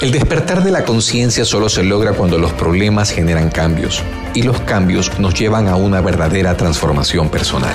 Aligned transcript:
El 0.00 0.12
despertar 0.12 0.62
de 0.62 0.70
la 0.70 0.84
conciencia 0.84 1.44
solo 1.44 1.68
se 1.68 1.82
logra 1.82 2.12
cuando 2.12 2.38
los 2.38 2.52
problemas 2.52 3.10
generan 3.10 3.50
cambios 3.50 4.00
y 4.32 4.42
los 4.42 4.60
cambios 4.60 5.18
nos 5.18 5.34
llevan 5.34 5.66
a 5.66 5.74
una 5.74 6.00
verdadera 6.00 6.56
transformación 6.56 7.30
personal. 7.30 7.74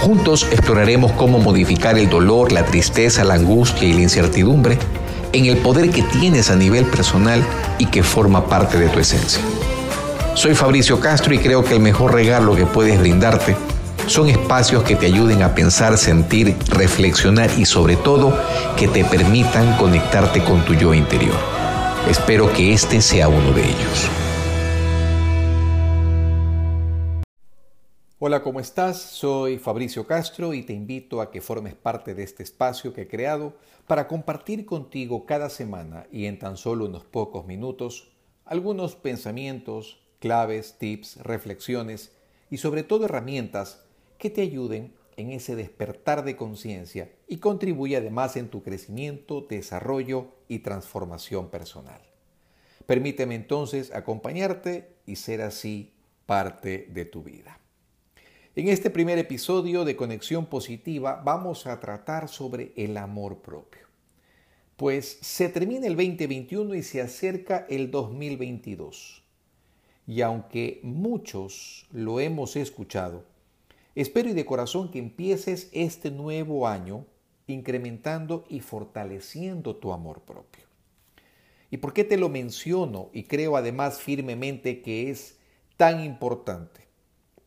Juntos 0.00 0.46
exploraremos 0.50 1.12
cómo 1.12 1.38
modificar 1.38 1.96
el 1.98 2.10
dolor, 2.10 2.52
la 2.52 2.66
tristeza, 2.66 3.24
la 3.24 3.32
angustia 3.32 3.88
y 3.88 3.94
la 3.94 4.02
incertidumbre 4.02 4.78
en 5.32 5.46
el 5.46 5.56
poder 5.56 5.88
que 5.88 6.02
tienes 6.02 6.50
a 6.50 6.56
nivel 6.56 6.84
personal 6.84 7.42
y 7.78 7.86
que 7.86 8.02
forma 8.02 8.44
parte 8.46 8.78
de 8.78 8.90
tu 8.90 8.98
esencia. 8.98 9.40
Soy 10.34 10.54
Fabricio 10.54 11.00
Castro 11.00 11.32
y 11.32 11.38
creo 11.38 11.64
que 11.64 11.72
el 11.72 11.80
mejor 11.80 12.12
regalo 12.12 12.54
que 12.54 12.66
puedes 12.66 13.00
brindarte 13.00 13.56
son 14.06 14.28
espacios 14.28 14.84
que 14.84 14.94
te 14.94 15.06
ayuden 15.06 15.42
a 15.42 15.54
pensar, 15.54 15.98
sentir, 15.98 16.56
reflexionar 16.68 17.50
y 17.58 17.64
sobre 17.64 17.96
todo 17.96 18.32
que 18.76 18.86
te 18.86 19.04
permitan 19.04 19.76
conectarte 19.78 20.44
con 20.44 20.64
tu 20.64 20.74
yo 20.74 20.94
interior. 20.94 21.36
Espero 22.08 22.52
que 22.52 22.72
este 22.72 23.00
sea 23.00 23.28
uno 23.28 23.52
de 23.52 23.62
ellos. 23.62 24.08
Hola, 28.18 28.42
¿cómo 28.42 28.60
estás? 28.60 28.96
Soy 28.98 29.58
Fabricio 29.58 30.06
Castro 30.06 30.54
y 30.54 30.62
te 30.62 30.72
invito 30.72 31.20
a 31.20 31.30
que 31.30 31.40
formes 31.40 31.74
parte 31.74 32.14
de 32.14 32.22
este 32.22 32.44
espacio 32.44 32.94
que 32.94 33.02
he 33.02 33.08
creado 33.08 33.54
para 33.86 34.06
compartir 34.08 34.64
contigo 34.64 35.26
cada 35.26 35.50
semana 35.50 36.06
y 36.12 36.26
en 36.26 36.38
tan 36.38 36.56
solo 36.56 36.86
unos 36.86 37.04
pocos 37.04 37.46
minutos 37.46 38.08
algunos 38.44 38.94
pensamientos, 38.94 39.98
claves, 40.20 40.76
tips, 40.78 41.16
reflexiones 41.16 42.12
y 42.48 42.58
sobre 42.58 42.84
todo 42.84 43.04
herramientas 43.04 43.85
que 44.18 44.30
te 44.30 44.42
ayuden 44.42 44.92
en 45.16 45.30
ese 45.30 45.56
despertar 45.56 46.24
de 46.24 46.36
conciencia 46.36 47.10
y 47.26 47.38
contribuye 47.38 47.96
además 47.96 48.36
en 48.36 48.48
tu 48.48 48.62
crecimiento, 48.62 49.46
desarrollo 49.48 50.28
y 50.48 50.60
transformación 50.60 51.48
personal. 51.48 52.00
Permíteme 52.86 53.34
entonces 53.34 53.92
acompañarte 53.92 54.96
y 55.06 55.16
ser 55.16 55.42
así 55.42 55.92
parte 56.26 56.88
de 56.92 57.04
tu 57.04 57.22
vida. 57.22 57.58
En 58.54 58.68
este 58.68 58.90
primer 58.90 59.18
episodio 59.18 59.84
de 59.84 59.96
Conexión 59.96 60.46
Positiva 60.46 61.20
vamos 61.24 61.66
a 61.66 61.78
tratar 61.80 62.28
sobre 62.28 62.72
el 62.76 62.96
amor 62.96 63.42
propio. 63.42 63.86
Pues 64.76 65.18
se 65.20 65.48
termina 65.48 65.86
el 65.86 65.96
2021 65.96 66.74
y 66.74 66.82
se 66.82 67.00
acerca 67.00 67.66
el 67.68 67.90
2022. 67.90 69.22
Y 70.06 70.20
aunque 70.20 70.80
muchos 70.82 71.86
lo 71.90 72.20
hemos 72.20 72.56
escuchado, 72.56 73.24
Espero 73.96 74.28
y 74.28 74.34
de 74.34 74.44
corazón 74.44 74.90
que 74.90 74.98
empieces 74.98 75.70
este 75.72 76.10
nuevo 76.10 76.68
año 76.68 77.06
incrementando 77.46 78.44
y 78.46 78.60
fortaleciendo 78.60 79.76
tu 79.76 79.90
amor 79.90 80.20
propio. 80.20 80.66
¿Y 81.70 81.78
por 81.78 81.94
qué 81.94 82.04
te 82.04 82.18
lo 82.18 82.28
menciono 82.28 83.08
y 83.14 83.22
creo 83.22 83.56
además 83.56 83.98
firmemente 83.98 84.82
que 84.82 85.08
es 85.08 85.38
tan 85.78 86.04
importante? 86.04 86.82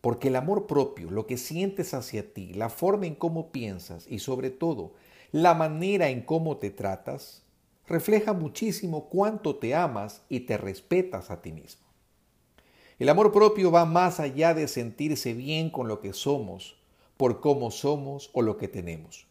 Porque 0.02 0.30
el 0.30 0.38
amor 0.38 0.66
propio, 0.66 1.11
lo 1.11 1.27
que 1.27 1.38
sientes 1.38 1.94
hacia 1.94 2.33
ti, 2.33 2.52
la 2.55 2.70
forma 2.70 3.05
en 3.05 3.14
cómo 3.14 3.52
piensas 3.52 4.08
y 4.09 4.17
sobre 4.17 4.50
todo 4.50 4.94
la 5.31 5.53
manera 5.53 6.09
en 6.09 6.22
cómo 6.22 6.58
te 6.58 6.72
tratas, 6.72 7.44
refleja 7.86 8.33
muchísimo 8.33 9.08
cuánto 9.09 9.58
te 9.58 9.75
amas 9.75 10.23
y 10.30 10.39
te 10.39 10.58
respetas 10.58 11.30
a 11.30 11.44
ti 11.44 11.52
mismo. 11.52 11.89
El 13.00 13.08
amor 13.08 13.31
propio 13.31 13.72
va 13.72 13.86
más 13.86 14.19
allá 14.19 14.53
de 14.53 14.67
sentirse 14.67 15.33
bien 15.33 15.69
con 15.69 15.88
lo 15.88 16.02
que 16.02 16.11
somos, 16.11 16.75
por 17.16 17.39
cómo 17.39 17.72
somos 17.72 18.30
o 18.33 18.42
lo 18.42 18.58
que 18.58 18.67
tenemos. 18.67 19.25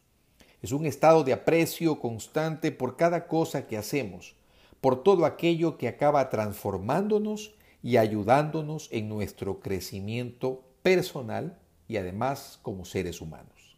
Es 0.63 0.73
un 0.73 0.87
estado 0.87 1.23
de 1.23 1.35
aprecio 1.35 2.01
constante 2.01 2.73
por 2.73 2.97
cada 2.97 3.29
cosa 3.29 3.67
que 3.67 3.77
hacemos, 3.77 4.37
por 4.81 5.03
todo 5.03 5.27
aquello 5.27 5.77
que 5.77 5.87
acaba 5.87 6.31
transformándonos 6.31 7.57
y 7.83 7.99
ayudándonos 7.99 8.89
en 8.91 9.11
nuestro 9.11 9.61
crecimiento 9.61 10.63
personal 10.83 11.59
y 11.89 11.99
además 11.99 12.59
como 12.63 12.87
seres 12.87 13.21
humanos. 13.21 13.77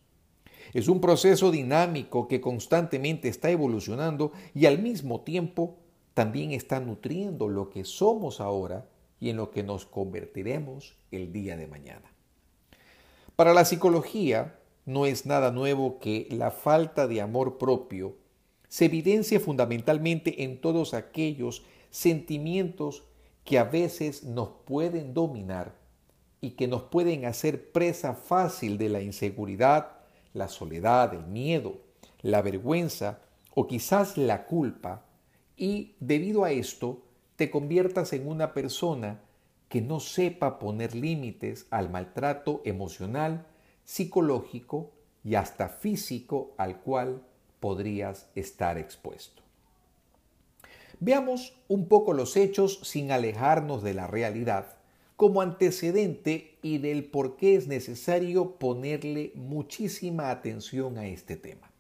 Es 0.72 0.87
un 0.87 1.01
proceso 1.01 1.51
dinámico 1.51 2.28
que 2.28 2.41
constantemente 2.41 3.28
está 3.28 3.51
evolucionando 3.51 4.31
y 4.55 4.67
al 4.67 4.78
mismo 4.78 5.22
tiempo 5.22 5.78
también 6.15 6.53
está 6.53 6.78
nutriendo 6.78 7.49
lo 7.49 7.71
que 7.71 7.84
somos 7.84 8.41
ahora 8.41 8.87
y 9.21 9.31
en 9.31 9.37
lo 9.37 9.51
que 9.51 9.63
nos 9.63 9.85
convertiremos 9.87 10.97
el 11.11 11.33
día 11.33 11.57
de 11.57 11.67
mañana. 11.67 12.11
Para 13.37 13.55
la 13.55 13.65
psicología 13.65 14.59
no 14.87 15.07
es 15.07 15.27
nada 15.27 15.53
nuevo 15.53 15.99
que 15.99 16.27
la 16.31 16.51
falta 16.51 17.07
de 17.07 17.21
amor 17.21 17.59
propio 17.59 18.17
se 18.69 18.87
evidencie 18.87 19.41
fundamentalmente 19.41 20.45
en 20.45 20.61
todos 20.61 20.95
aquellos 20.95 21.65
sentimientos 21.91 23.05
que 23.45 23.59
a 23.59 23.65
veces 23.65 24.25
nos 24.25 24.49
pueden 24.65 25.13
dominar 25.13 25.75
y 26.41 26.53
que 26.53 26.69
nos 26.69 26.85
pueden 26.85 27.25
hacer 27.25 27.73
presa 27.73 28.15
fácil 28.15 28.79
de 28.79 28.89
la 28.89 29.03
inseguridad, 29.03 29.99
la 30.33 30.49
soledad, 30.49 31.13
el 31.15 31.27
miedo, 31.27 31.79
la 32.23 32.43
vergüenza 32.43 33.21
o 33.55 33.67
quizás 33.67 34.17
la 34.17 34.47
culpa 34.47 35.05
y 35.57 35.95
debido 36.01 36.45
a 36.45 36.53
esto 36.53 37.03
te 37.41 37.51
conviertas 37.51 38.12
en 38.12 38.28
una 38.28 38.53
persona 38.53 39.23
que 39.71 39.81
no 39.81 39.99
sepa 40.01 40.59
poner 40.59 40.95
límites 40.95 41.67
al 41.71 41.89
maltrato 41.89 42.61
emocional, 42.67 43.47
psicológico 43.83 44.91
y 45.25 45.37
hasta 45.37 45.71
físico 45.71 46.53
al 46.59 46.83
cual 46.83 47.23
podrías 47.59 48.28
estar 48.34 48.77
expuesto. 48.77 49.43
Veamos 50.99 51.56
un 51.67 51.89
poco 51.89 52.12
los 52.12 52.37
hechos 52.37 52.78
sin 52.83 53.11
alejarnos 53.11 53.83
de 53.83 53.95
la 53.95 54.07
realidad 54.07 54.77
como 55.17 55.41
antecedente 55.41 56.59
y 56.61 56.77
del 56.77 57.07
por 57.07 57.39
qué 57.39 57.57
es 57.57 57.69
necesario 57.69 58.57
ponerle 58.57 59.33
muchísima 59.34 60.31
atención 60.31 60.99
a 60.99 61.07
este 61.07 61.37
tema. 61.37 61.71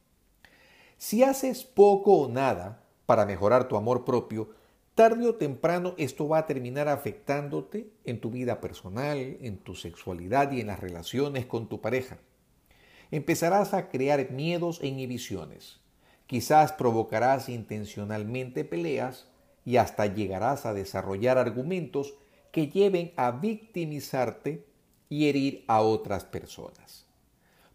Si 0.96 1.22
haces 1.22 1.64
poco 1.64 2.14
o 2.14 2.28
nada 2.28 2.82
para 3.04 3.26
mejorar 3.26 3.68
tu 3.68 3.76
amor 3.76 4.06
propio, 4.06 4.58
tarde 5.00 5.26
o 5.26 5.34
temprano 5.34 5.94
esto 5.96 6.28
va 6.28 6.40
a 6.40 6.46
terminar 6.46 6.86
afectándote 6.86 7.90
en 8.04 8.20
tu 8.20 8.30
vida 8.30 8.60
personal, 8.60 9.38
en 9.40 9.56
tu 9.56 9.74
sexualidad 9.74 10.52
y 10.52 10.60
en 10.60 10.66
las 10.66 10.78
relaciones 10.78 11.46
con 11.46 11.70
tu 11.70 11.80
pareja. 11.80 12.18
Empezarás 13.10 13.72
a 13.72 13.88
crear 13.88 14.30
miedos 14.30 14.78
e 14.82 14.88
inhibiciones. 14.88 15.80
Quizás 16.26 16.72
provocarás 16.72 17.48
intencionalmente 17.48 18.62
peleas 18.62 19.26
y 19.64 19.78
hasta 19.78 20.04
llegarás 20.04 20.66
a 20.66 20.74
desarrollar 20.74 21.38
argumentos 21.38 22.12
que 22.52 22.68
lleven 22.68 23.14
a 23.16 23.30
victimizarte 23.30 24.66
y 25.08 25.30
herir 25.30 25.64
a 25.66 25.80
otras 25.80 26.26
personas. 26.26 27.06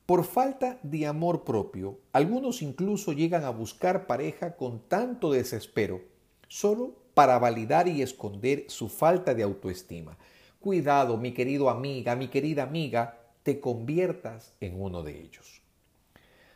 Por 0.06 0.26
falta 0.26 0.78
de 0.84 1.08
amor 1.08 1.44
propio, 1.44 1.98
algunos 2.14 2.62
incluso 2.62 3.14
llegan 3.14 3.46
a 3.46 3.50
buscar 3.50 4.06
pareja 4.06 4.56
con 4.56 4.80
tanto 4.88 5.32
desespero, 5.32 6.04
solo 6.48 7.04
para 7.16 7.40
validar 7.40 7.88
y 7.88 8.04
esconder 8.04 8.66
su 8.68 8.90
falta 8.90 9.34
de 9.34 9.42
autoestima. 9.42 10.18
Cuidado, 10.60 11.18
mi 11.18 11.32
querido 11.32 11.70
amiga, 11.70 12.16
mi 12.16 12.28
querida 12.28 12.64
amiga, 12.64 13.18
te 13.42 13.60
conviertas 13.60 14.54
en 14.60 14.80
uno 14.80 15.02
de 15.02 15.22
ellos. 15.22 15.62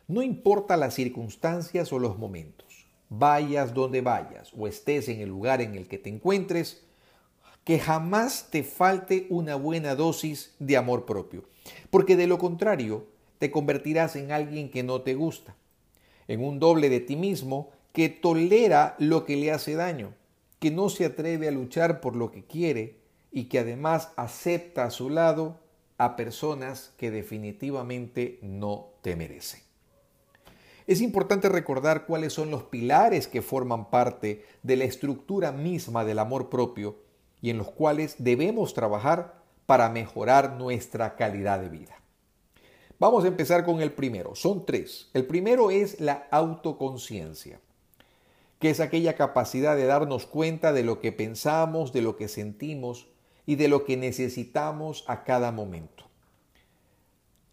No 0.07 0.21
importa 0.21 0.75
las 0.75 0.95
circunstancias 0.95 1.93
o 1.93 1.99
los 1.99 2.17
momentos, 2.17 2.85
vayas 3.07 3.73
donde 3.73 4.01
vayas 4.01 4.51
o 4.57 4.67
estés 4.67 5.07
en 5.07 5.21
el 5.21 5.29
lugar 5.29 5.61
en 5.61 5.75
el 5.75 5.87
que 5.87 5.97
te 5.97 6.09
encuentres, 6.09 6.83
que 7.63 7.79
jamás 7.79 8.49
te 8.51 8.63
falte 8.63 9.27
una 9.29 9.55
buena 9.55 9.95
dosis 9.95 10.55
de 10.59 10.75
amor 10.75 11.05
propio, 11.05 11.45
porque 11.89 12.17
de 12.17 12.27
lo 12.27 12.37
contrario 12.37 13.05
te 13.37 13.49
convertirás 13.49 14.17
en 14.17 14.33
alguien 14.33 14.69
que 14.69 14.83
no 14.83 15.01
te 15.01 15.13
gusta, 15.13 15.55
en 16.27 16.43
un 16.43 16.59
doble 16.59 16.89
de 16.89 16.99
ti 16.99 17.15
mismo 17.15 17.69
que 17.93 18.09
tolera 18.09 18.95
lo 18.99 19.23
que 19.23 19.37
le 19.37 19.51
hace 19.51 19.75
daño 19.75 20.18
que 20.59 20.71
no 20.71 20.89
se 20.89 21.05
atreve 21.05 21.47
a 21.47 21.51
luchar 21.51 22.01
por 22.01 22.15
lo 22.15 22.31
que 22.31 22.43
quiere 22.43 22.99
y 23.31 23.45
que 23.45 23.59
además 23.59 24.11
acepta 24.17 24.83
a 24.83 24.91
su 24.91 25.09
lado 25.09 25.59
a 25.97 26.15
personas 26.15 26.93
que 26.97 27.11
definitivamente 27.11 28.39
no 28.41 28.89
te 29.01 29.15
merecen. 29.15 29.61
Es 30.87 31.01
importante 31.01 31.49
recordar 31.49 32.05
cuáles 32.05 32.33
son 32.33 32.49
los 32.49 32.63
pilares 32.63 33.27
que 33.27 33.41
forman 33.41 33.89
parte 33.89 34.43
de 34.63 34.75
la 34.75 34.85
estructura 34.85 35.51
misma 35.51 36.03
del 36.03 36.19
amor 36.19 36.49
propio 36.49 36.97
y 37.41 37.51
en 37.51 37.57
los 37.57 37.69
cuales 37.69 38.15
debemos 38.17 38.73
trabajar 38.73 39.43
para 39.65 39.89
mejorar 39.89 40.53
nuestra 40.53 41.15
calidad 41.15 41.59
de 41.59 41.69
vida. 41.69 41.95
Vamos 42.97 43.23
a 43.23 43.27
empezar 43.27 43.63
con 43.63 43.81
el 43.81 43.91
primero. 43.91 44.35
Son 44.35 44.65
tres. 44.65 45.09
El 45.13 45.27
primero 45.27 45.69
es 45.69 46.01
la 46.01 46.27
autoconciencia 46.31 47.61
que 48.59 48.69
es 48.69 48.81
aquella 48.81 49.15
capacidad 49.15 49.77
de 49.77 49.85
darnos 49.85 50.25
cuenta 50.25 50.73
de 50.73 50.83
lo 50.83 50.99
que 50.99 51.13
pensamos, 51.13 51.93
de 51.93 52.01
lo 52.01 52.17
que 52.17 52.27
sentimos 52.27 53.07
y 53.45 53.55
de 53.55 53.69
lo 53.69 53.85
que 53.85 53.95
necesitamos 53.95 55.05
a 55.07 55.23
cada 55.23 55.51
momento. 55.53 56.05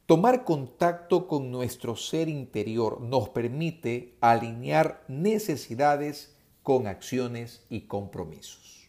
Tomar 0.06 0.44
contacto 0.44 1.26
con 1.28 1.50
nuestro 1.50 1.96
ser 1.96 2.28
interior 2.28 3.00
nos 3.00 3.28
permite 3.28 4.14
alinear 4.20 5.04
necesidades 5.08 6.36
con 6.62 6.88
acciones 6.88 7.64
y 7.70 7.82
compromisos. 7.82 8.88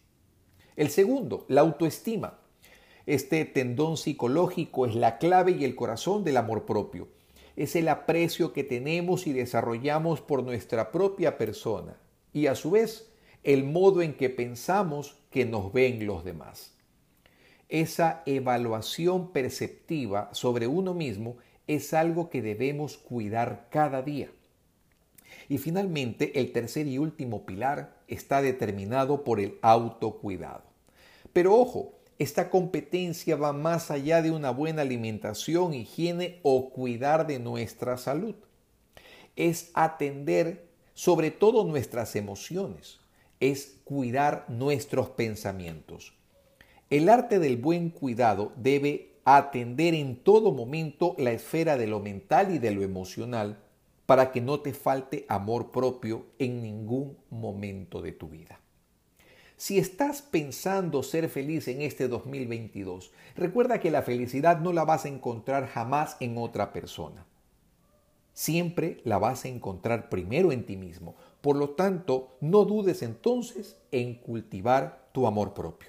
El 0.76 0.90
segundo, 0.90 1.44
la 1.48 1.60
autoestima. 1.60 2.40
Este 3.06 3.44
tendón 3.44 3.96
psicológico 3.96 4.86
es 4.86 4.94
la 4.94 5.18
clave 5.18 5.52
y 5.52 5.64
el 5.64 5.74
corazón 5.76 6.24
del 6.24 6.36
amor 6.36 6.66
propio. 6.66 7.08
Es 7.56 7.74
el 7.74 7.88
aprecio 7.88 8.52
que 8.52 8.64
tenemos 8.64 9.26
y 9.26 9.32
desarrollamos 9.32 10.20
por 10.20 10.42
nuestra 10.42 10.92
propia 10.92 11.38
persona 11.38 11.96
y 12.32 12.46
a 12.46 12.54
su 12.54 12.70
vez 12.70 13.10
el 13.44 13.64
modo 13.64 14.02
en 14.02 14.14
que 14.14 14.30
pensamos 14.30 15.16
que 15.30 15.44
nos 15.44 15.72
ven 15.72 16.06
los 16.06 16.24
demás. 16.24 16.74
Esa 17.68 18.22
evaluación 18.26 19.32
perceptiva 19.32 20.30
sobre 20.32 20.66
uno 20.66 20.94
mismo 20.94 21.36
es 21.66 21.92
algo 21.92 22.30
que 22.30 22.42
debemos 22.42 22.96
cuidar 22.96 23.68
cada 23.70 24.02
día. 24.02 24.30
Y 25.48 25.58
finalmente, 25.58 26.40
el 26.40 26.52
tercer 26.52 26.86
y 26.86 26.98
último 26.98 27.46
pilar 27.46 27.96
está 28.06 28.42
determinado 28.42 29.24
por 29.24 29.40
el 29.40 29.58
autocuidado. 29.62 30.64
Pero 31.32 31.54
ojo, 31.54 31.98
esta 32.18 32.50
competencia 32.50 33.36
va 33.36 33.52
más 33.52 33.90
allá 33.90 34.22
de 34.22 34.30
una 34.30 34.50
buena 34.50 34.82
alimentación, 34.82 35.74
higiene 35.74 36.40
o 36.42 36.70
cuidar 36.70 37.26
de 37.26 37.38
nuestra 37.38 37.96
salud. 37.96 38.34
Es 39.36 39.70
atender 39.74 40.67
sobre 40.98 41.30
todo 41.30 41.62
nuestras 41.62 42.16
emociones, 42.16 42.98
es 43.38 43.76
cuidar 43.84 44.46
nuestros 44.48 45.10
pensamientos. 45.10 46.12
El 46.90 47.08
arte 47.08 47.38
del 47.38 47.56
buen 47.56 47.90
cuidado 47.90 48.50
debe 48.56 49.12
atender 49.24 49.94
en 49.94 50.16
todo 50.16 50.50
momento 50.50 51.14
la 51.16 51.30
esfera 51.30 51.76
de 51.76 51.86
lo 51.86 52.00
mental 52.00 52.52
y 52.52 52.58
de 52.58 52.72
lo 52.72 52.82
emocional 52.82 53.60
para 54.06 54.32
que 54.32 54.40
no 54.40 54.58
te 54.58 54.74
falte 54.74 55.24
amor 55.28 55.70
propio 55.70 56.26
en 56.40 56.62
ningún 56.62 57.16
momento 57.30 58.02
de 58.02 58.10
tu 58.10 58.28
vida. 58.28 58.58
Si 59.56 59.78
estás 59.78 60.20
pensando 60.20 61.04
ser 61.04 61.28
feliz 61.28 61.68
en 61.68 61.80
este 61.80 62.08
2022, 62.08 63.12
recuerda 63.36 63.78
que 63.78 63.92
la 63.92 64.02
felicidad 64.02 64.58
no 64.58 64.72
la 64.72 64.84
vas 64.84 65.04
a 65.04 65.08
encontrar 65.08 65.68
jamás 65.68 66.16
en 66.18 66.36
otra 66.38 66.72
persona. 66.72 67.27
Siempre 68.38 69.00
la 69.02 69.18
vas 69.18 69.44
a 69.44 69.48
encontrar 69.48 70.08
primero 70.08 70.52
en 70.52 70.64
ti 70.64 70.76
mismo. 70.76 71.16
Por 71.40 71.56
lo 71.56 71.70
tanto, 71.70 72.36
no 72.40 72.64
dudes 72.66 73.02
entonces 73.02 73.80
en 73.90 74.14
cultivar 74.14 75.08
tu 75.10 75.26
amor 75.26 75.54
propio. 75.54 75.88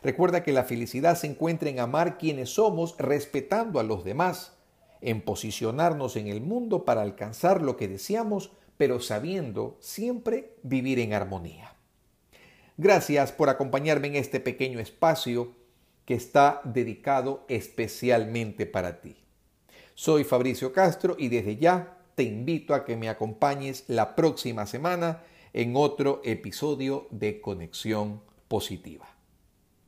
Recuerda 0.00 0.44
que 0.44 0.52
la 0.52 0.62
felicidad 0.62 1.16
se 1.16 1.26
encuentra 1.26 1.68
en 1.68 1.80
amar 1.80 2.16
quienes 2.16 2.50
somos, 2.50 2.94
respetando 2.96 3.80
a 3.80 3.82
los 3.82 4.04
demás 4.04 4.52
en 5.00 5.20
posicionarnos 5.20 6.14
en 6.14 6.28
el 6.28 6.40
mundo 6.40 6.84
para 6.84 7.02
alcanzar 7.02 7.60
lo 7.60 7.76
que 7.76 7.88
deseamos, 7.88 8.52
pero 8.76 9.00
sabiendo 9.00 9.76
siempre 9.80 10.54
vivir 10.62 11.00
en 11.00 11.12
armonía. 11.12 11.74
Gracias 12.76 13.32
por 13.32 13.48
acompañarme 13.48 14.06
en 14.06 14.14
este 14.14 14.38
pequeño 14.38 14.78
espacio 14.78 15.56
que 16.04 16.14
está 16.14 16.60
dedicado 16.62 17.44
especialmente 17.48 18.64
para 18.64 19.00
ti. 19.00 19.16
Soy 20.02 20.24
Fabricio 20.24 20.72
Castro 20.72 21.14
y 21.18 21.28
desde 21.28 21.58
ya 21.58 21.98
te 22.14 22.22
invito 22.22 22.72
a 22.72 22.86
que 22.86 22.96
me 22.96 23.10
acompañes 23.10 23.84
la 23.86 24.16
próxima 24.16 24.64
semana 24.64 25.22
en 25.52 25.76
otro 25.76 26.22
episodio 26.24 27.06
de 27.10 27.42
Conexión 27.42 28.22
Positiva. 28.48 29.19